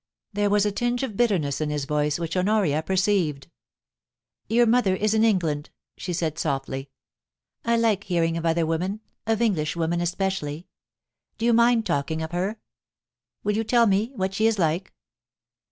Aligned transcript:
There 0.33 0.49
was 0.49 0.65
a 0.65 0.71
tinge 0.71 1.03
of 1.03 1.15
bitterness 1.15 1.61
in 1.61 1.69
his 1.69 1.85
tone, 1.85 2.09
which 2.17 2.35
Honoria 2.35 2.81
perceived 2.81 3.47
*Your 4.49 4.65
mother 4.65 4.95
is 4.95 5.13
in 5.13 5.23
England,' 5.23 5.69
she 5.95 6.11
said 6.11 6.39
softly. 6.39 6.89
*I 7.65 7.77
like 7.77 8.05
hearing 8.05 8.35
of 8.35 8.43
other 8.43 8.65
women— 8.65 9.01
of 9.27 9.43
English 9.43 9.75
women 9.75 10.01
especially. 10.01 10.65
Do 11.37 11.45
you 11.45 11.53
mind 11.53 11.85
talking 11.85 12.23
of 12.23 12.31
her? 12.31 12.57
Will 13.43 13.55
you 13.55 13.63
tell 13.63 13.85
me 13.85 14.11
what 14.15 14.33
she 14.33 14.47
is 14.47 14.57
like? 14.57 14.91